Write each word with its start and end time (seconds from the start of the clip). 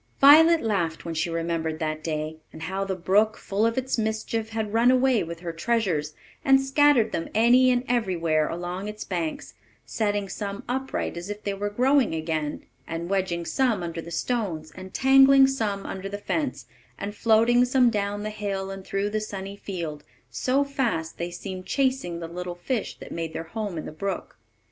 Violet 0.19 0.63
laughed 0.63 1.05
when 1.05 1.13
she 1.13 1.29
remembered 1.29 1.77
that 1.77 2.03
day, 2.03 2.37
and 2.51 2.63
how 2.63 2.83
the 2.83 2.95
brook, 2.95 3.37
full 3.37 3.67
of 3.67 3.77
its 3.77 3.99
mischief, 3.99 4.49
had 4.49 4.73
run 4.73 4.89
away 4.89 5.21
with 5.23 5.41
her 5.41 5.53
treasures, 5.53 6.15
and 6.43 6.59
scattered 6.59 7.11
them 7.11 7.27
any 7.35 7.69
and 7.69 7.83
every 7.87 8.15
where 8.15 8.47
along 8.49 8.87
its 8.87 9.03
banks, 9.03 9.53
setting 9.85 10.27
some 10.27 10.63
upright, 10.67 11.17
as 11.17 11.29
if 11.29 11.43
they 11.43 11.53
were 11.53 11.69
growing 11.69 12.15
again, 12.15 12.63
and 12.87 13.11
wedging 13.11 13.45
some 13.45 13.83
under 13.83 14.01
the 14.01 14.09
stones, 14.09 14.71
and 14.71 14.91
tangling 14.91 15.45
some 15.45 15.85
under 15.85 16.09
the 16.09 16.17
fence, 16.17 16.65
and 16.97 17.13
floating 17.13 17.63
some 17.63 17.91
down 17.91 18.23
the 18.23 18.31
hill 18.31 18.71
and 18.71 18.83
through 18.87 19.11
the 19.11 19.21
sunny 19.21 19.55
field, 19.55 20.03
so 20.31 20.63
fast 20.63 21.19
they 21.19 21.29
seemed 21.29 21.67
chasing 21.67 22.19
the 22.19 22.27
little 22.27 22.55
fish 22.55 22.97
that 22.97 23.11
made 23.11 23.33
their 23.33 23.43
home 23.43 23.77
in 23.77 23.85
the 23.85 23.91
brook. 23.91 24.39